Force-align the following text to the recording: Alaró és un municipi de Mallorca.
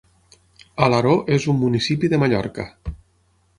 Alaró 0.85 1.11
és 1.37 1.45
un 1.53 1.61
municipi 1.65 2.11
de 2.15 2.21
Mallorca. 2.25 2.69